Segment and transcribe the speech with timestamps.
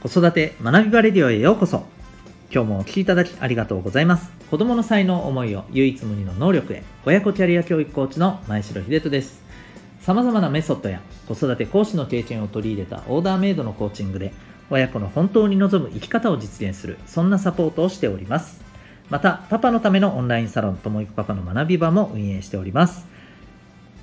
[0.00, 1.84] 子育て学びバレディオへようこそ。
[2.54, 4.30] 今日もお聴きいただきありがとうございます。
[4.48, 6.84] 子供の才能思いを唯一無二の能力へ。
[7.04, 9.42] 親子キャリア教育コーチの前城秀人です。
[10.00, 14.32] 様々なメソッドや子育て講師の経験を取り入れたオーダーメイドのコーチングで
[14.70, 18.60] 親子の本当に望む生き方を実現するそんなサポートをしております。
[19.10, 23.04] またパパのためのオンラインサロンともいくパパの学び場も運営しております。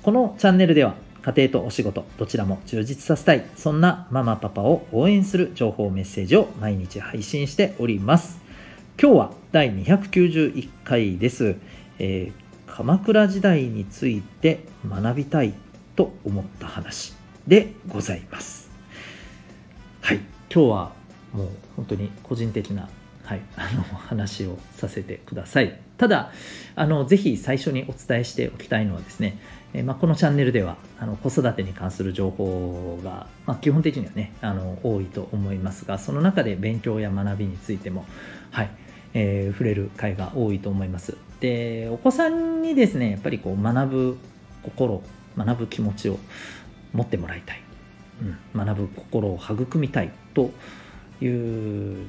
[0.02, 0.94] このチャンネルでは
[1.26, 3.44] 家庭とお仕事どちらも充実させたい。
[3.56, 8.40] そんなママパパを応援する情報メッセージを毎日配信しております。
[8.96, 11.56] 今日は第291回です、
[11.98, 15.52] えー、鎌倉時代について学びたい
[15.96, 17.12] と思った話
[17.44, 18.70] でございます。
[20.02, 20.20] はい。
[20.48, 20.92] 今日は
[21.32, 22.88] もう本当に個人的な
[23.26, 25.80] はい、あの話をさせてください。
[25.98, 26.30] ただ、
[26.76, 29.36] あのぜひ最初にお伝えしておきたいのはですね、
[29.74, 38.06] えまあ、このチャンネルではあの子育てに関する情報が、まあ、基本的にはねあの多いと思いますが、その中で勉強や学びについても、
[38.50, 38.70] はい
[39.14, 41.16] えー、触れる回が多いと思います。
[41.40, 44.18] で、お子さんにですね、やっぱりこう学ぶ
[44.62, 45.02] 心、
[45.36, 46.18] 学ぶ気持ちを
[46.92, 47.62] 持ってもらいたい。
[48.54, 50.50] うん、学ぶ心を育みたいと
[51.20, 52.06] いう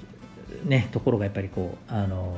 [0.63, 2.35] ね、ところがやっぱりこう、あの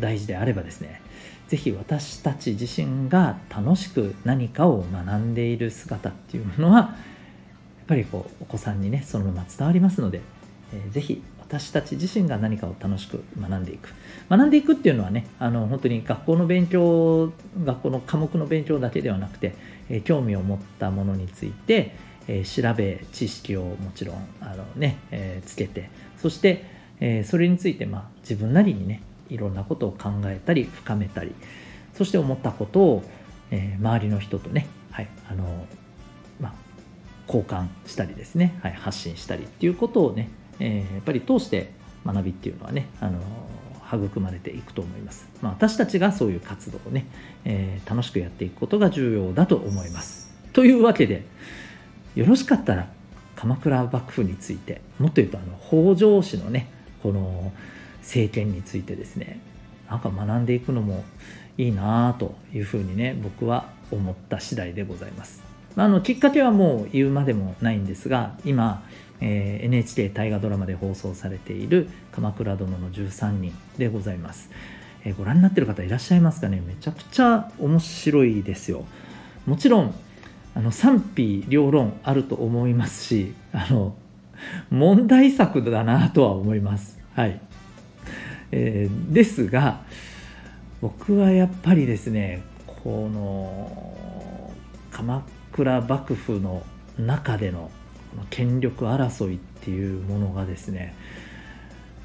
[0.00, 1.00] 大事であればですね
[1.48, 10.20] 是非私たち自身が楽しく何かを学んでいる姿っていうものはやっぱりこうお子さんにねそのまま伝わりますので、
[10.72, 13.90] えー、ぜひ私たち自身が何かを楽しく学んでいく。
[14.30, 17.32] 学んでいくっていうのはねあの本当に学校の勉強
[17.64, 19.54] 学校の科目の勉強だけではなくて、
[19.90, 21.94] えー、興味を持ったものについて、
[22.28, 26.72] えー、調べ知識をもちろんあのね、えー、つけてそして
[27.04, 29.02] えー、それについてまあ自分なりにね
[29.32, 31.34] いろんなことを考えたり深めたり
[31.94, 33.02] そして思ったことを、
[33.50, 35.66] えー、周りの人とね、はいあの
[36.40, 36.52] まあ、
[37.26, 41.72] 交換したりですね、はい、発信したりっていうことをね、えー、やっぱり通して
[42.04, 43.20] 学びっていうのはね、あの
[43.92, 45.28] 育まれていくと思います。
[45.40, 47.06] まあ、私たちがそういう活動をね、
[47.44, 50.32] えー、楽しくやっていくことが重要だと思います。
[50.52, 51.24] というわけで、
[52.14, 52.88] よろしかったら
[53.36, 56.68] 鎌倉幕府について、もっと言うとあの北条氏のね、
[57.02, 57.52] この
[58.02, 59.40] 政権についてですね
[59.88, 61.04] なんか学んでいくのも
[61.58, 65.42] いいなというふうにね僕は思った次第でございます。
[65.76, 68.82] あのきっかけはもう言うまでもないんですが今、
[69.22, 74.50] えー、NHK 大河ドラマで放送されている「鎌倉殿の13人」でございます、
[75.04, 76.62] えー、ご覧になってる方いらっしゃいますかね？
[76.66, 78.84] めちゃくちゃ面白いですよ
[79.46, 79.94] もちろん
[80.54, 83.94] あの賛否両論あると思いますしあの
[84.70, 86.98] 問題作だなとは思います。
[87.14, 87.40] はい。
[88.52, 89.82] えー、ですが、
[90.80, 94.50] 僕はやっぱりですね、この
[94.90, 96.62] 鎌倉幕府の
[96.98, 97.70] 中での
[98.10, 100.94] この権力争いっていうものがですね、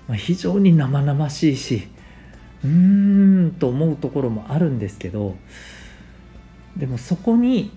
[0.07, 1.87] まあ、非常に生々しいし、
[2.63, 5.35] うーんと思うところもあるんですけど、
[6.77, 7.71] でもそこに、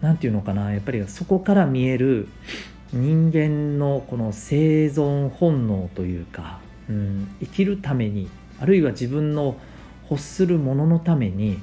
[0.00, 2.28] 何て言うのかな、やっぱりそこから見える
[2.92, 8.28] 人間のこの生存本能というか、うん、生きるために
[8.60, 9.56] あるいは自分の
[10.10, 11.58] 欲するもののためにやっ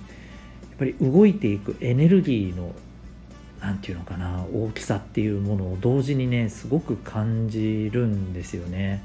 [0.79, 2.73] ぱり動いていくエネルギーの
[3.59, 9.01] 何て言うのかな大きさっていうものを同時にねすごく感じるんですよね。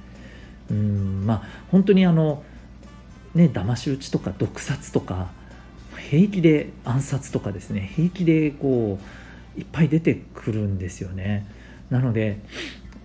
[0.71, 2.43] うんまあ本当にあの
[3.35, 5.31] ね騙し討ちとか毒殺とか
[6.11, 8.99] 平気で暗殺とかですね平気でこ
[9.57, 11.47] ういっぱい出てくるんですよね。
[11.91, 12.39] なので、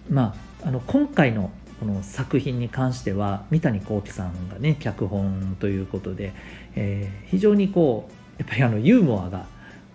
[0.09, 6.33] まあ、あの今回のこの作品に関しては三谷幸喜さんがね脚本ということで、
[6.75, 9.45] えー、非常にこうやっぱりあのユーモアが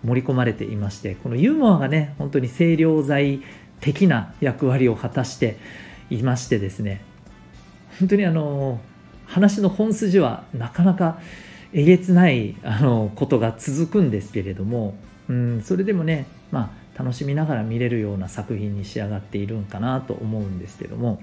[0.05, 3.41] 盛り込まれていましてこのユーモアがね本当に清涼剤
[3.79, 5.57] 的な役割を果たして
[6.09, 7.01] いましてですね
[7.99, 8.79] 本当にあの
[9.25, 11.19] 話の本筋はなかなか
[11.73, 14.95] えげつないあのことが続くんですけれども、
[15.29, 21.21] うん、それでもねまあ楽しみながら見れるような作品に仕上がっているんかなと思うんですけども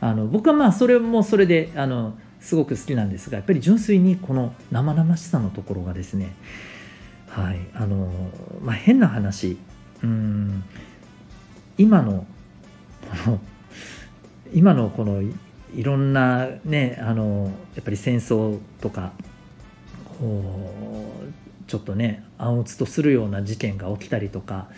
[0.00, 6.34] あの僕はまあそれもそれであのすごく好きなんですがやっぱり純粋にこの生々しさのところがですね
[7.28, 8.10] はいあの
[8.62, 9.58] まあ、変な話
[10.02, 10.64] うん
[11.76, 12.26] 今の
[13.24, 13.40] この
[14.54, 19.12] 今のこのいろんなねあのやっぱり戦争とか
[20.18, 24.68] こうちょっとね暗鬱とするような事件が起きたりとか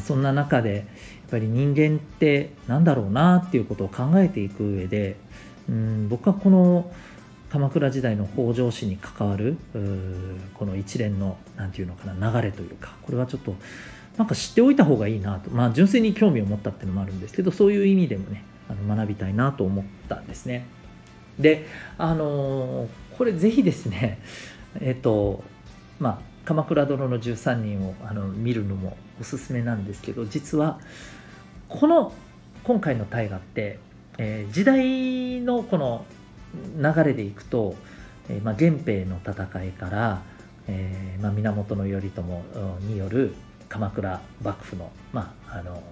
[0.00, 0.84] そんな中でやっ
[1.30, 5.16] ぱり人間って何だろうなっていうことを考えていく上で
[5.68, 6.90] うん僕はこの
[7.50, 9.56] 鎌倉時代の北条氏に関わる
[10.54, 13.54] この一連の何て言うのかな流れというかこれはちょっと
[14.18, 20.66] なんか知っておいた方がいいなとまあ純粋に興味を持ったっていうのもあるんですけどそういう意味でもねあの学びたいなと思ったんですね。
[21.38, 24.20] であのこれぜひですね
[24.80, 25.42] えっ、と
[26.00, 30.80] まあ「鎌倉殿の13人を」あの見るのもおすすめなんですけど実は
[31.68, 32.14] この
[32.64, 33.78] 今回の大河って、
[34.16, 36.06] えー、時代のこの
[36.78, 37.74] 流れでいくと、
[38.30, 40.22] えーまあ、源平の戦いから、
[40.68, 42.22] えーまあ、源頼朝
[42.80, 43.34] による
[43.68, 45.82] 鎌倉幕府の,、まあ、あの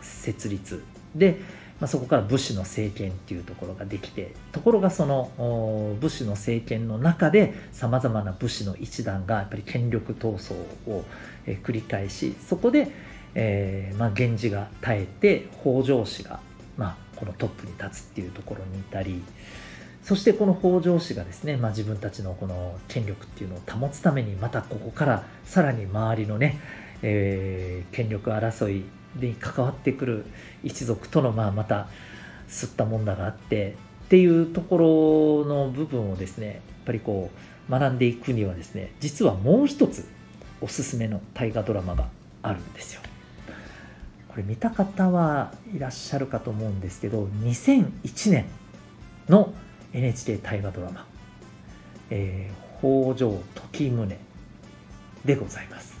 [0.00, 0.82] 設立
[1.14, 1.42] で、
[1.80, 10.54] まあ、そこから武士の政権っていうところができてところがその武士の政権の中でさまざまな武士の一団がやっぱり権力闘争
[10.90, 11.04] を、
[11.62, 12.90] 繰り返しそこで、
[13.34, 16.40] えーまあ、源氏が耐えて北条氏が、
[16.76, 19.22] まあ、このトップに立つっていうところにいたり
[20.02, 26.60] そしてこの北条氏がですね、まあ、自分たちのこの権力っていうのを保つためにまたここからさらに周りのね、
[27.02, 28.84] えー、権力争い
[29.16, 30.24] に関わってくる
[30.62, 31.88] 一族とのまあまた
[32.48, 33.76] 吸ったもんだがあって
[34.06, 36.56] っていうところの部分をですねやっ
[36.86, 37.30] ぱりこ
[37.68, 40.06] う学んでいくにはですね実はもう一つ
[40.60, 42.08] おすすめの大河ドラマが
[42.42, 43.02] あるんですよ。
[44.28, 48.44] これ見た方はいらっしゃるかと思うんですけど2001年
[49.28, 49.52] の
[49.92, 51.06] NHK 大河ドラマ
[52.10, 54.06] 「えー、北条時宗」
[55.24, 55.97] でございます。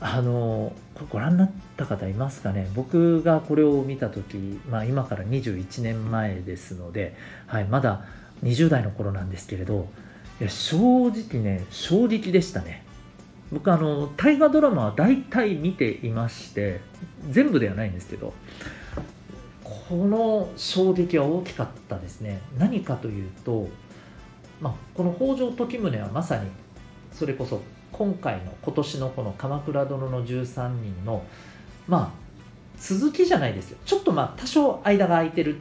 [0.00, 2.70] あのこれご覧になった方いますかね？
[2.74, 7.14] 僕がこれを見た時、まあ、今から21年前ですので、
[7.46, 8.04] はい、まだ
[8.42, 9.88] 20代の頃なんですけれど
[10.40, 12.84] いや正直ね衝撃でしたね。
[13.52, 16.80] 僕あの大河ドラマは大体見ていまして
[17.28, 18.32] 全部ではないんですけど
[19.64, 22.40] この衝撃は大きかったですね。
[22.58, 23.68] 何かというと、
[24.60, 26.48] まあ、この北条時宗はまさに
[27.12, 27.60] それこそ
[27.92, 31.24] 今回の今年のこの「鎌倉殿の13人の」
[31.88, 32.20] まあ
[32.78, 35.56] 続きじゃないですよちょっとまあ多少間が空いてる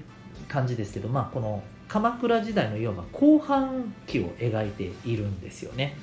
[0.47, 5.97] 感じですけどまあこの鎌倉時代のいわば後半期を描いているんですよね。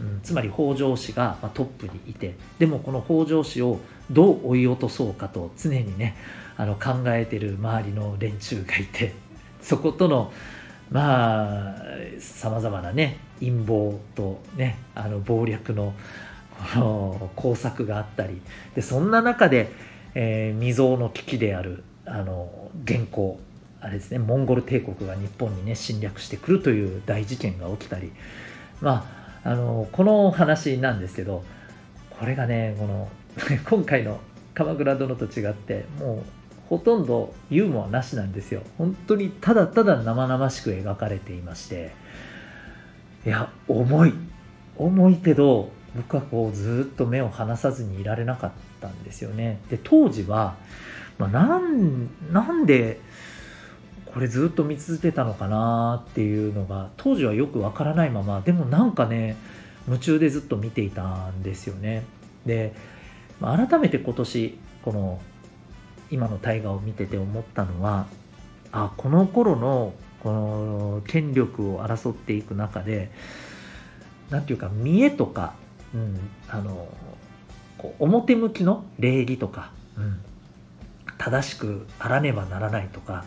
[0.00, 3.80] うん、つまり北条氏がトップにいてでもこの北条氏を
[4.10, 6.16] どう追い落とそうかと常にね
[6.56, 9.14] あの考えてる周りの連中がいて
[9.62, 10.32] そことの
[10.90, 11.82] まあ
[12.18, 15.94] さまざまなね陰謀とねあの謀略の
[16.74, 18.40] この工作があったり。
[18.74, 19.70] でそんな中で、
[20.14, 23.40] えー、未曾有の危機であるあの元寇
[23.80, 28.12] あれですねモンゴル帝国が日本にね侵略してくるという大事件が起きたり。
[28.80, 29.06] ま
[29.44, 31.44] ああのこの話なんですけど
[32.18, 33.08] これがねこの
[33.68, 34.18] 今回の
[34.54, 36.18] 「鎌倉殿」と違ってもう
[36.68, 38.62] ほとんどユーモアなしなんですよ。
[38.76, 41.92] 本当にただただ生々しく描かれていまして。
[43.26, 44.14] いや重い。
[44.78, 49.58] 重いけど僕はこうずっと目を離さずにいられなかったんですよね。
[49.68, 50.54] で当時は、
[51.18, 53.00] まあ、なんなんで
[54.06, 59.36] これずっと見続けたのかなっていうのが当時はよくわからないままでもなんかね
[59.88, 62.04] 夢中でずっと見ていたんですよね。
[62.44, 62.74] で
[63.40, 65.20] 改めて今年この
[66.12, 68.06] 今の大河を見てて思ったのは
[68.70, 69.94] あこの頃の
[70.26, 73.12] この権力を争っていく中で
[74.28, 75.54] 何て言うか見栄とか、
[75.94, 76.18] うん、
[76.48, 76.88] あの
[77.78, 80.20] こう表向きの礼儀とか、うん、
[81.16, 83.24] 正しくあらねばならないとか、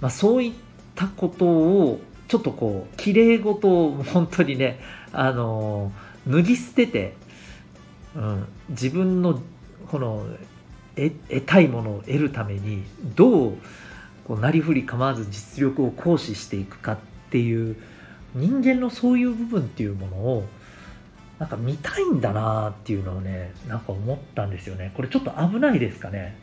[0.00, 0.52] まあ、そういっ
[0.94, 4.78] たことをちょっとこうきれい事を本当にね
[5.10, 5.90] あの
[6.28, 7.16] 脱ぎ捨てて、
[8.14, 9.42] うん、自分の
[9.90, 10.24] この
[10.94, 12.84] 得たいものを得るために
[13.16, 13.58] どう
[14.26, 16.98] こうなりふり構わず実力を行使していくかっ
[17.30, 17.76] ていう
[18.34, 20.44] 人間のそういう部分っていうものを
[21.38, 24.92] なんか見たいんだなっていうのをねなんか思ったんですよね。
[24.94, 26.36] これちょっと危ないですかね。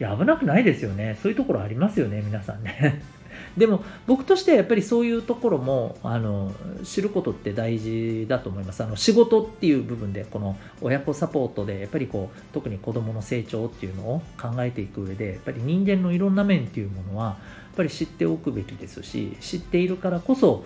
[0.00, 1.18] いや危なくないですよね。
[1.22, 3.02] そういうところありますよね皆さんね。
[3.56, 8.82] でも僕としてはやっぱりそういうところもあの知ることって大事だと思います。
[8.82, 20.64] あの仕事っていう部分でこの親子サポートでやっぱりこう特に子どもの成長っていうのを考えていく上でやっぱり人間のいろんな面っていうものはやっぱり知っておくべきですし知っているからこそ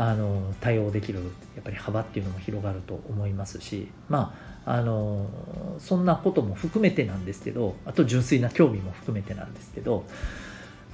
[0.00, 1.18] あの対応できる
[1.54, 5.28] やっぱり幅っていうのも広がると思いますしまああの
[5.78, 10.06] そんなことも含めてなんですけどあと純粋な興味も含めてなんですけど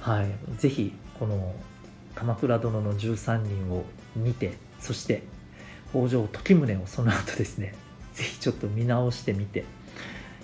[0.01, 1.55] はい、ぜひこの
[2.15, 3.85] 「鎌倉殿の13人」を
[4.15, 5.23] 見てそして
[5.91, 7.75] 北条時宗をその後ですね
[8.13, 9.63] ぜひちょっと見直してみて、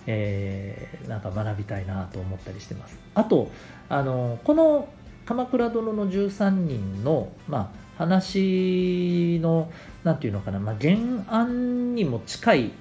[0.07, 2.97] えー、なんか学びたいなと思ったりしてます。
[3.13, 3.51] あと
[3.89, 4.87] あのこの
[5.25, 9.71] 「鎌倉殿の13人の」まあ、話の
[10.03, 10.95] 何て言うのかな、まあ、原
[11.27, 12.71] 案にも近い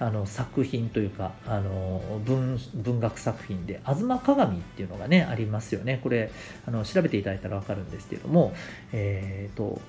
[0.00, 6.00] あの作品というかあの文学作品で「吾妻鏡」っていうのがねありますよね。
[6.02, 6.30] これ
[6.66, 8.52] あの調べていただいたら分かるんですけれども、
[8.92, 9.80] えーと、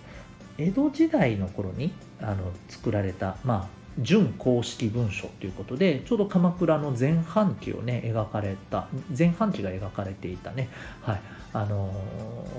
[0.58, 8.88] 江戸時代の頃にあの作られた、まあ、準公式文書ということでちょうど鎌倉の前半期をね描かれた
[9.18, 10.70] 前半期が描かれていたね、
[11.02, 11.92] はいあの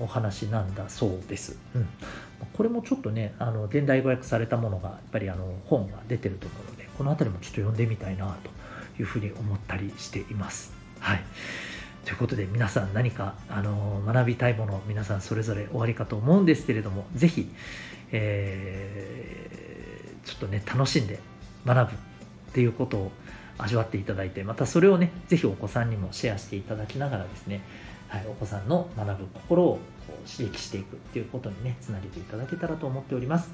[0.01, 1.57] お話なんだそうです。
[1.75, 1.87] うん
[2.53, 8.49] これもちょっとね、あの現代語訳されたものがやっぱりあの本が出てると思うので、この辺りもちょっと読んでみたいなと
[8.99, 10.73] いうふうに思ったりしています。
[10.99, 11.21] はい。
[12.03, 17.47] ということで皆さん何かあの学びたいもの皆さんそれぞれ終わりかと思うんですけれどもぜひ、
[18.11, 21.19] えー、ちょっとね楽しんで
[21.65, 21.99] 学ぶっ
[22.53, 23.11] ていうことを
[23.57, 27.61] 味わっていただいてまたそれをねぜひお子さんにもシェアしていただきながらですね
[28.11, 33.51] はい、お子さんの学ぶ心をこう刺激していくっていうことにね、つなげていただけたらと思っております。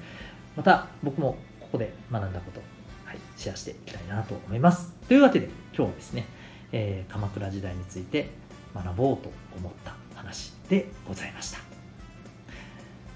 [0.56, 2.60] また、僕もここで学んだこと、
[3.04, 4.92] はい、シェアしていきたいなと思います。
[5.06, 6.26] というわけで、今日はですね、
[6.72, 8.30] えー、鎌倉時代について
[8.74, 11.67] 学ぼうと思った話でございました。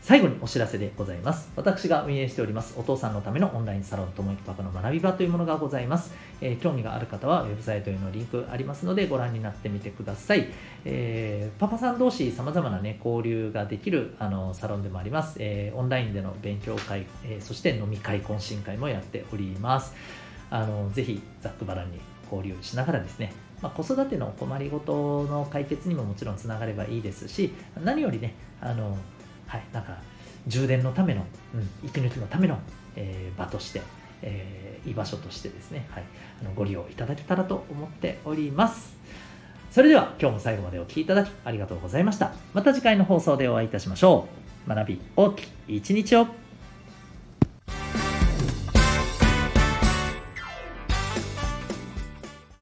[0.03, 1.53] 最後にお知らせでございます。
[1.55, 6.13] 私が運営しております、お父さんのためのオンラインサロンともいくパパの学び場というものがございます。
[6.41, 10.49] えー、興味がある方はウェブサイトへのリンクありますのでご覧になってみてください。
[10.85, 15.37] えー、パパさん同士様々なね、交流ができるあのサロンでもあります。
[15.39, 19.95] えー、オンラインでの勉強会、えそして飲み会、懇親会もやっております。
[20.51, 23.33] あのぜひざっくばらんに交流しながらですね、
[23.63, 28.99] まあ、子育ての困りごとの解決にももちろんつながればいいですし、何よりね、あの
[29.53, 29.99] はい、なんか
[30.47, 32.59] 充電のための、うん、息抜きのための、
[32.97, 33.83] えー、場として、
[34.23, 36.05] えー、居場所としてですね、はい、
[36.41, 38.97] あのご利用いただけたらと思っております。
[39.71, 42.33] それでは今日も最後までお聴きいただきありがとうございました。
[42.55, 44.27] また次回の放送でお会いいたしましょ
[44.67, 44.71] う。
[44.71, 46.27] 学び大きい一日を